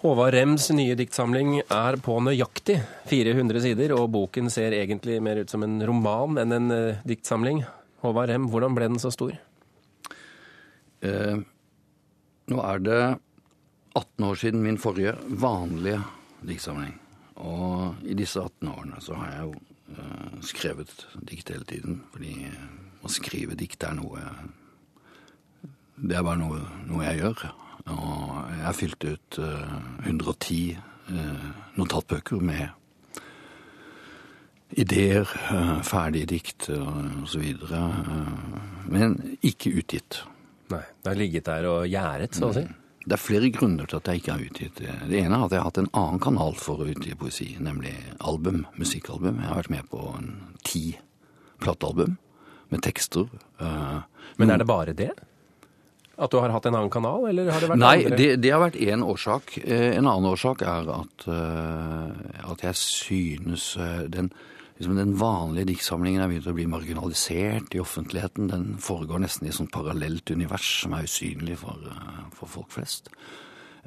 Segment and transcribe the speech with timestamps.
[0.00, 2.78] Håvard Rems nye diktsamling er på nøyaktig
[3.10, 7.60] 400 sider, og boken ser egentlig mer ut som en roman enn en uh, diktsamling.
[8.00, 9.34] Håvard Rem, hvordan ble den så stor?
[11.04, 11.36] Eh,
[12.48, 13.02] nå er det
[13.92, 16.00] 18 år siden min forrige vanlige
[16.48, 16.96] diktsamling.
[17.44, 20.94] Og i disse 18 årene så har jeg jo eh, skrevet
[21.28, 22.00] dikt hele tiden.
[22.16, 22.38] Fordi
[23.04, 24.24] å skrive dikt er noe
[26.00, 27.50] Det er bare noe, noe jeg gjør.
[27.90, 30.76] Og jeg fylte ut uh, 110
[31.10, 31.46] uh,
[31.78, 32.68] notatbøker med
[34.78, 36.68] ideer, uh, ferdige dikt
[37.34, 37.80] videre.
[38.90, 40.22] men ikke utgitt.
[40.70, 42.66] Nei, Det har ligget der og gjerdet, så å si?
[43.00, 44.94] Det er flere grunner til at jeg ikke har utgitt det.
[45.08, 47.94] Det ene er at jeg har hatt en annen kanal for å utgi poesi, nemlig
[48.20, 49.40] album, musikkalbum.
[49.40, 50.28] Jeg har vært med på en
[50.68, 50.84] ti
[51.64, 52.18] platealbum
[52.70, 53.26] med tekster.
[54.38, 55.10] Men er det bare det?
[56.20, 58.16] At du har hatt en annen kanal, eller har det vært Nei, andre?
[58.20, 59.54] det, det har vært én årsak.
[59.64, 64.28] Eh, En annen årsak er at, eh, at jeg synes eh, den,
[64.76, 68.50] liksom den vanlige diktsamlingen er begynt å bli marginalisert i offentligheten.
[68.52, 71.88] Den foregår nesten i et sånt parallelt univers som er usynlig for,
[72.36, 73.08] for folk flest.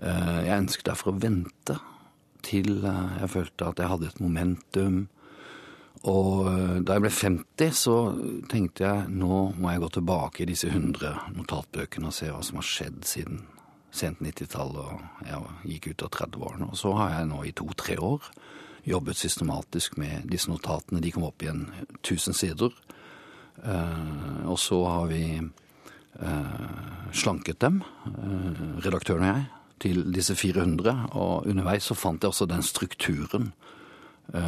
[0.01, 1.75] Jeg ønsket derfor å vente
[2.43, 5.03] til jeg følte at jeg hadde et momentum.
[6.09, 7.97] Og eh, da jeg ble 50, så
[8.51, 12.59] tenkte jeg nå må jeg gå tilbake i disse 100 notatbøkene og se hva som
[12.59, 13.43] har skjedd siden
[13.93, 16.69] sent 90-tall og jeg gikk ut av 30-årene.
[16.71, 18.29] Og så har jeg nå i to-tre år
[18.89, 20.99] jobbet systematisk med disse notatene.
[20.99, 21.67] De kom opp igjen
[22.01, 22.73] 1000 sider.
[23.63, 29.45] Uh, og så har vi uh, slanket dem, uh, redaktøren og jeg,
[29.85, 31.13] til disse 400.
[31.13, 33.53] Og underveis så fant jeg også den strukturen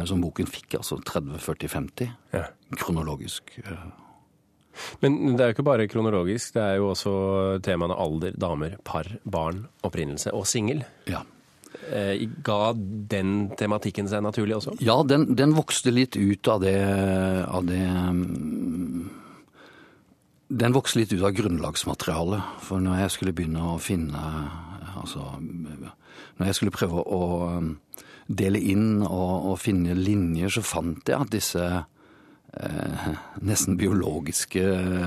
[0.08, 2.46] som boken fikk, altså 30, 40, 50, Ja.
[2.76, 3.58] kronologisk.
[3.64, 3.86] eh.
[5.00, 7.12] Men det er jo ikke bare kronologisk, det er jo også
[7.62, 10.82] temaene alder, damer, par, barn, opprinnelse og singel.
[11.08, 11.22] Ja.
[11.92, 14.76] Eh, ga den tematikken seg naturlig også?
[14.80, 16.76] Ja, den, den vokste litt ut av det,
[17.46, 19.10] av det mm,
[20.48, 22.42] Den vokste litt ut av grunnlagsmaterialet.
[22.62, 24.20] For når jeg skulle begynne å finne
[25.06, 27.20] Altså Når jeg skulle prøve å
[27.62, 27.74] mm,
[28.26, 33.06] dele inn og, og finne linjer, så fant jeg at disse eh,
[33.46, 34.64] nesten biologiske,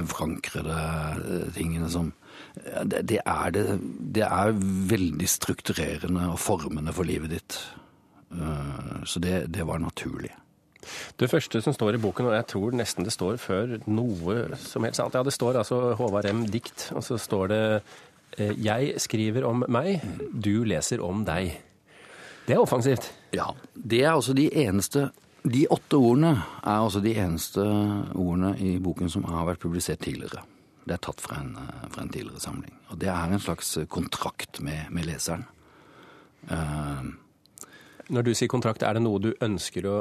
[0.08, 2.14] forankrede eh, tingene som
[2.60, 3.66] det, det, er det,
[4.16, 4.56] det er
[4.90, 7.60] veldig strukturerende og formende for livet ditt.
[8.32, 10.32] Eh, Så det, det var naturlig.
[11.20, 14.86] Det første som står i boken, og jeg tror nesten det står før noe som
[14.88, 16.46] helst annet Ja, det står altså Håvard M.
[16.48, 17.64] dikt, og så står det
[18.38, 21.58] Jeg skriver om meg, du leser om deg.
[22.46, 23.10] Det er offensivt.
[23.36, 25.10] Ja, det er altså de eneste
[25.44, 30.42] De åtte ordene er altså de eneste ordene i boken som har vært publisert tidligere.
[30.84, 32.74] Det er tatt fra en, eh, fra en tidligere samling.
[32.90, 35.46] Og det er en slags kontrakt med, med leseren.
[36.52, 37.14] Uh,
[38.10, 39.98] Når du sier kontrakt, er det noe du ønsker å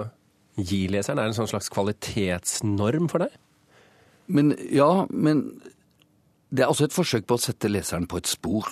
[0.57, 1.19] gi leseren?
[1.19, 3.35] Er det en sånn slags kvalitetsnorm for deg?
[4.27, 5.61] Men ja, men
[6.51, 8.69] det er også et forsøk på å sette leseren på et spor.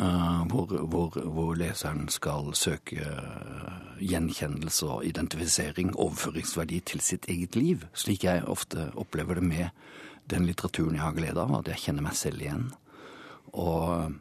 [0.00, 7.56] uh, hvor, hvor, hvor leseren skal søke eh, gjenkjennelse og identifisering, overføringsverdi til sitt eget
[7.56, 7.84] liv.
[7.94, 9.68] Slik jeg ofte opplever det med
[10.32, 12.66] den litteraturen jeg har glede av, at jeg kjenner meg selv igjen.
[13.52, 14.16] Og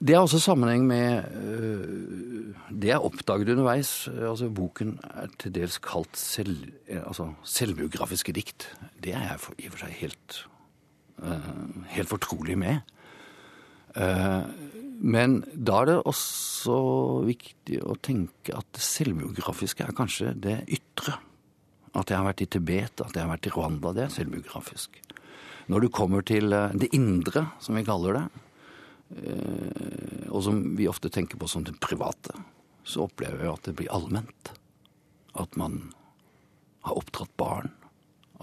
[0.00, 1.28] det er også sammenheng med
[2.72, 3.92] det jeg oppdaget underveis.
[4.08, 8.70] Altså, boken er til dels kalt selv, altså, selvbiografiske dikt.
[8.96, 10.40] Det er jeg for, i og for seg helt,
[11.94, 12.82] helt fortrolig med.
[13.98, 14.42] Eh,
[14.98, 16.78] men da er det også
[17.28, 21.16] viktig å tenke at det selvbiografiske er kanskje det ytre.
[21.96, 24.98] At jeg har vært i Tibet, at jeg har vært i Rwanda, det er selvbiografisk.
[25.68, 28.26] Når du kommer til eh, det indre, som vi kaller det,
[29.22, 32.34] eh, og som vi ofte tenker på som det private,
[32.88, 34.52] så opplever jeg at det blir allment.
[35.38, 35.90] At man
[36.86, 37.74] har oppdratt barn,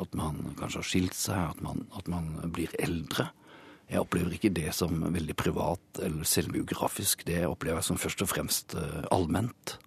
[0.02, 3.30] at man kanskje har skilt seg, at man, at man blir eldre.
[3.86, 7.26] Jeg opplever ikke det som veldig privat eller selvbiografisk.
[7.28, 9.78] Det opplever jeg som først og fremst eh, allment.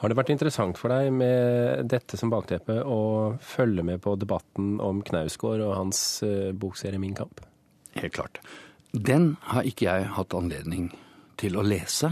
[0.00, 4.78] Har det vært interessant for deg med dette som bakteppe å følge med på debatten
[4.82, 7.44] om Knausgård og hans eh, bokserie Min kamp?
[7.98, 8.40] Helt klart.
[8.90, 10.90] Den har ikke jeg hatt anledning
[11.38, 12.10] til å lese.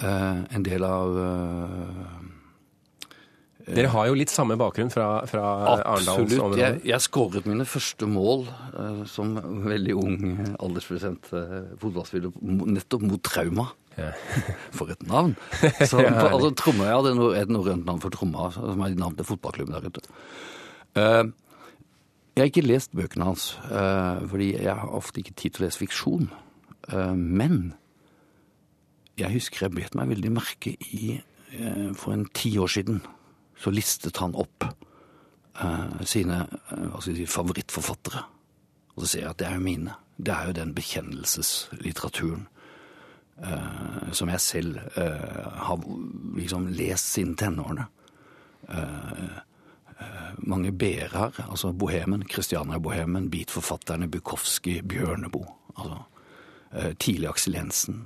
[0.00, 1.20] Eh, en del av
[3.66, 5.44] Dere har jo litt samme bakgrunn fra, fra
[5.78, 6.56] Absolutt.
[6.58, 9.36] Jeg, jeg skåret mine første mål uh, som
[9.66, 10.16] veldig ung
[10.58, 13.68] aldersprosent alderspresent eh, fotballspiller nettopp mot Trauma.
[13.96, 14.10] Ja.
[14.76, 15.36] For et navn!
[15.84, 18.96] Så, Ja, på, altså, tromma, ja, det er et norrønt navn for Tromma, som er
[18.96, 20.04] navn til fotballklubben der ute.
[20.96, 21.28] Uh,
[22.32, 25.68] jeg har ikke lest bøkene hans, uh, fordi jeg har ofte ikke tid til å
[25.68, 26.30] lese fiksjon.
[27.14, 27.76] Men
[29.20, 31.12] jeg husker jeg bet meg veldig merke i
[31.94, 32.98] For en ti år siden
[33.62, 38.24] så listet han opp eh, sine eh, si, favorittforfattere.
[38.94, 39.94] Og så ser jeg at det er jo mine.
[40.16, 42.44] Det er jo den bekjennelseslitteraturen
[43.42, 45.86] eh, som jeg selv eh, har
[46.36, 47.88] liksom lest siden tenårene.
[48.68, 49.40] Eh,
[50.42, 55.46] mange b-er her, altså Bohemen, Christiania-bohemen, beatforfatterne Bukowski, Bjørneboe.
[55.76, 56.02] altså
[56.98, 57.98] tidlig Aksel Jensen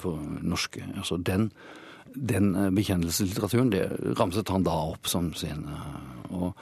[0.00, 0.80] for norske.
[0.96, 1.52] Altså den,
[2.14, 3.86] den eh, bekjennelseslitteraturen, det
[4.18, 5.98] ramset han da opp som sin eh,
[6.38, 6.52] og,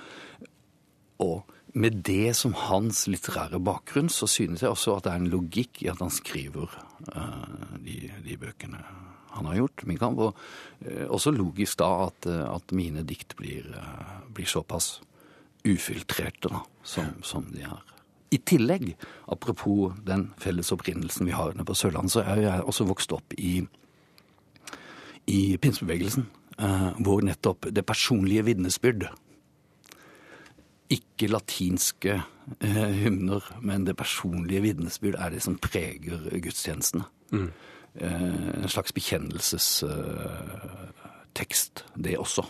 [1.22, 5.32] og med det som hans litterære bakgrunn, så synes jeg også at det er en
[5.32, 6.72] logikk i at han skriver
[7.12, 8.81] uh, de, de bøkene
[9.37, 10.22] han har gjort, Min kamp.
[10.25, 10.38] Og
[10.87, 15.02] uh, også logisk da at, at mine dikt blir, uh, blir såpass
[15.69, 17.84] ufiltrerte da, som, som de er.
[18.32, 18.94] I tillegg,
[19.28, 23.60] apropos den felles opprinnelsen vi har på Sørlandet, så er jeg også vokst opp i,
[25.26, 26.26] i pinsebevegelsen,
[26.58, 29.08] eh, hvor nettopp det personlige vitnesbyrd
[30.90, 32.23] ikke latinske
[32.61, 37.05] eh, hymner, men det personlige vitnesbyrd er det som preger gudstjenestene.
[37.32, 37.52] Mm.
[37.96, 42.43] en slags bekjennelsestekst, det også.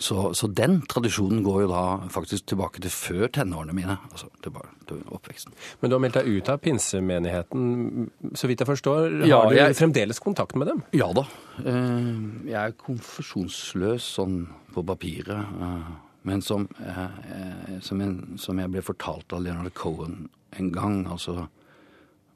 [0.00, 3.98] Så, så den tradisjonen går jo da faktisk tilbake til før tenårene mine.
[4.08, 5.52] Altså tilbake til oppveksten.
[5.82, 9.18] Men du har meldt deg ut av pinsemenigheten, så vidt jeg forstår.
[9.28, 10.82] Ja, har du jeg- fremdeles kontakt med dem?
[10.96, 11.26] Ja da.
[11.60, 15.36] Eh, Jeg er konfesjonsløs sånn på papiret.
[15.60, 15.92] eh,
[16.22, 21.48] Men som, eh, som, jeg, som jeg ble fortalt av Leonard Cohen en gang, altså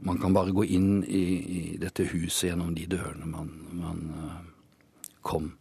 [0.00, 1.24] Man kan bare gå inn i,
[1.72, 4.00] i dette huset gjennom de dørene man, man
[5.22, 5.52] kom.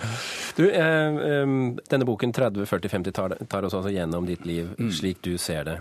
[0.56, 1.52] Du, eh, eh,
[1.92, 5.64] denne boken 30, 40, 50 tar, tar oss altså gjennom ditt liv slik du ser
[5.68, 5.76] det.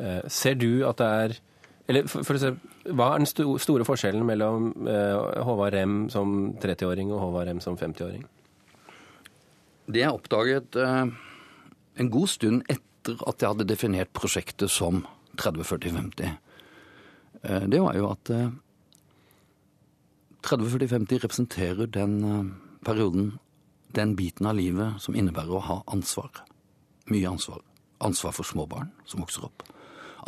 [0.00, 1.38] Eh, ser du at det er
[1.90, 2.50] Eller for, for å se,
[2.94, 7.62] hva er den sto, store forskjellen mellom eh, Håvard Rem som 30-åring og Håvard Rem
[7.64, 8.22] som 50-åring?
[9.90, 11.10] Det jeg oppdaget eh,
[11.98, 15.02] en god stund etter at jeg hadde definert prosjektet som
[15.40, 16.30] 30-40-50,
[17.42, 18.52] eh, det var jo at eh,
[20.46, 22.52] 30-40-50 representerer den eh,
[22.86, 23.32] perioden,
[23.96, 26.30] den biten av livet som innebærer å ha ansvar.
[27.10, 27.60] Mye ansvar.
[28.00, 29.64] Ansvar for små barn som vokser opp.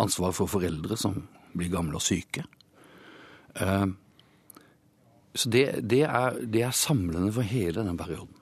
[0.02, 1.22] Ansvar for foreldre som
[1.52, 2.44] blir gamle og syke.
[3.54, 3.86] Eh,
[5.34, 8.34] Så det, det, er, det er samlende for hele den perioden.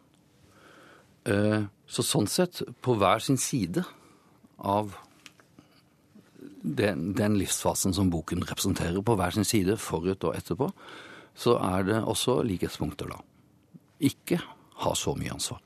[1.25, 3.85] Eh, Så sånn sett, på hver sin side
[4.59, 4.97] av
[6.63, 10.71] den, den livsfasen som boken representerer, på hver sin side, forut og etterpå,
[11.35, 13.19] så er det også likhetspunkter, da.
[14.01, 14.41] Ikke
[14.85, 15.61] ha så mye ansvar.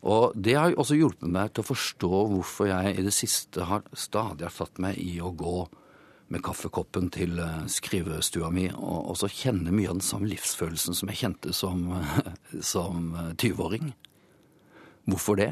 [0.00, 3.84] Og det har også hjulpet meg til å forstå hvorfor jeg i det siste har
[3.92, 5.66] stadig har tatt meg i å gå
[6.30, 11.10] med kaffekoppen til eh, skrivestua mi og også kjenne mye av den samme livsfølelsen som
[11.10, 11.88] jeg kjente som,
[12.72, 13.90] som eh, 20-åring.
[15.10, 15.50] Hvorfor det?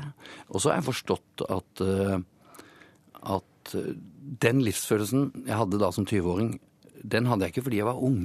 [0.49, 2.17] Og så har jeg forstått at, eh,
[3.35, 3.91] at eh,
[4.47, 6.55] den livsfølelsen jeg hadde da som 20-åring,
[7.03, 8.23] den hadde jeg ikke fordi jeg var ung,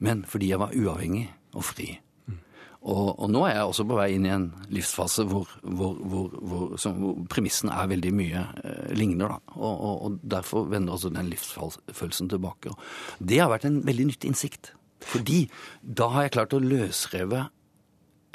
[0.00, 1.26] men fordi jeg var uavhengig
[1.56, 1.94] og fri.
[2.80, 6.36] Og, og nå er jeg også på vei inn i en livsfase hvor, hvor, hvor,
[6.40, 9.34] hvor, hvor premissen er veldig mye eh, ligner.
[9.34, 9.56] Da.
[9.58, 12.72] Og, og, og derfor vender også den livsfølelsen tilbake.
[13.20, 14.72] Det har vært en veldig nyttig innsikt.
[15.04, 15.42] Fordi
[15.82, 17.44] da har jeg klart å løsreve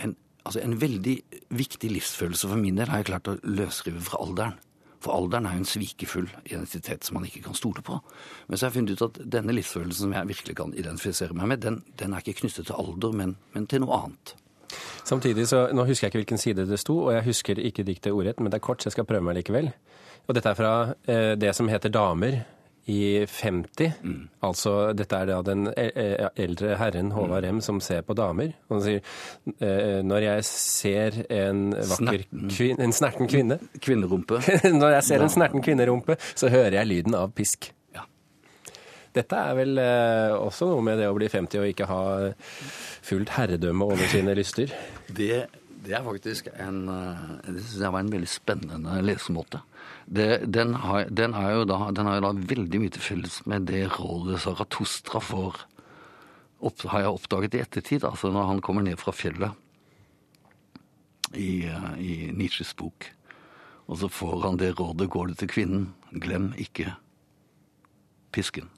[0.01, 1.17] en, altså en veldig
[1.58, 4.62] viktig livsfølelse for min del har jeg klart å løsrive fra alderen.
[5.05, 8.00] For alderen er en svikefull identitet som man ikke kan stole på.
[8.47, 11.51] Men så har jeg funnet ut at denne livsfølelsen som jeg virkelig kan identifisere meg
[11.53, 14.35] med, den, den er ikke knyttet til alder, men, men til noe annet.
[15.05, 18.15] Samtidig så, Nå husker jeg ikke hvilken side det sto, og jeg husker ikke diktet
[18.15, 19.69] ordrett, men det er kort, så jeg skal prøve meg likevel.
[20.25, 20.74] Og dette er fra
[21.05, 22.41] eh, det som heter Damer
[22.92, 23.94] i 50.
[24.46, 28.51] Altså dette er da den e- e- eldre herren Håvard M som ser på damer.
[28.70, 32.84] Og han sier eh, når jeg ser en vakker Snerten.
[32.86, 34.38] en snerten kvinne Kvinnerumpe.
[34.82, 37.72] Når jeg ser en snerten kvinnerumpe, så hører jeg lyden av pisk.
[37.96, 38.06] Ja.
[39.18, 42.01] Dette er vel eh, også noe med det å bli 50 og ikke ha
[43.06, 44.70] fullt herredømme over sine lyster.
[45.10, 45.46] Det,
[45.86, 49.65] det er faktisk en eh, Det syns jeg var en veldig spennende lesemåte.
[50.05, 53.65] Det, den, har, den, jo da, den har jo da veldig mye til felles med
[53.71, 55.63] det rådet Saratostra får,
[56.62, 58.05] opp, har jeg oppdaget i ettertid.
[58.05, 59.57] Altså når han kommer ned fra fjellet
[61.33, 63.09] i, eh, i Nietzsches bok.
[63.89, 66.95] Og så får han det rådet 'går du til kvinnen, glem ikke
[68.31, 68.69] pisken'.